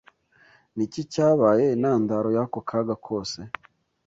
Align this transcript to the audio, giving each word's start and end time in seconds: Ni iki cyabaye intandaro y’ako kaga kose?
Ni 0.75 0.83
iki 0.87 1.01
cyabaye 1.13 1.65
intandaro 1.75 2.27
y’ako 2.35 2.59
kaga 2.69 2.95
kose? 3.05 3.39